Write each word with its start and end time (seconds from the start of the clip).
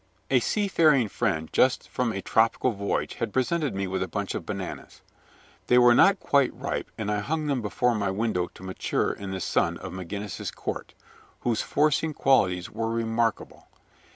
A 0.31 0.39
sea 0.39 0.67
faring 0.67 1.09
friend 1.09 1.47
just 1.53 1.87
from 1.87 2.11
a 2.11 2.23
tropical 2.23 2.71
voyage 2.71 3.13
had 3.21 3.31
presented 3.31 3.75
me 3.75 3.85
with 3.85 4.01
a 4.01 4.07
bunch 4.07 4.33
of 4.33 4.47
bananas. 4.47 5.03
They 5.67 5.77
were 5.77 5.93
not 5.93 6.19
quite 6.19 6.51
ripe, 6.55 6.89
and 6.97 7.11
I 7.11 7.19
hung 7.19 7.45
them 7.45 7.61
before 7.61 7.93
my 7.93 8.09
window 8.09 8.47
to 8.55 8.63
mature 8.63 9.11
in 9.11 9.29
the 9.29 9.39
sun 9.39 9.77
of 9.77 9.91
McGinnis's 9.93 10.49
Court, 10.49 10.95
whose 11.41 11.61
forcing 11.61 12.15
qualities 12.15 12.67
were 12.67 12.89
remarkable. 12.89 13.67